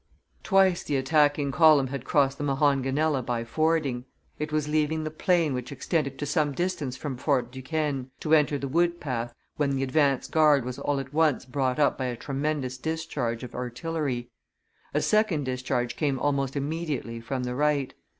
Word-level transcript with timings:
Twice 0.41 0.81
the 0.81 0.95
attacking 0.95 1.51
column 1.51 1.85
had 1.89 2.05
crossed 2.05 2.39
the 2.39 2.43
Monongahela 2.43 3.21
by 3.21 3.43
fording; 3.43 4.05
it 4.39 4.51
was 4.51 4.67
leaving 4.67 5.03
the 5.03 5.11
plain 5.11 5.53
which 5.53 5.71
extended 5.71 6.17
to 6.17 6.25
some 6.25 6.53
distance 6.53 6.97
from 6.97 7.17
Fort 7.17 7.51
Duquesne, 7.51 8.09
to 8.19 8.33
enter 8.33 8.57
the 8.57 8.67
wood 8.67 8.99
path, 8.99 9.35
when 9.57 9.69
the 9.75 9.83
advance 9.83 10.27
guard 10.27 10.65
was 10.65 10.79
all 10.79 10.99
at 10.99 11.13
once 11.13 11.45
brought 11.45 11.77
up 11.77 11.99
by 11.99 12.05
a 12.05 12.15
tremendous 12.17 12.79
discharge 12.79 13.43
of 13.43 13.53
artillery; 13.53 14.31
a 14.91 15.03
second 15.03 15.43
discharge 15.43 15.95
came 15.95 16.17
almost 16.19 16.55
immediately 16.55 17.21
from 17.21 17.43
the 17.43 17.53
right. 17.53 17.93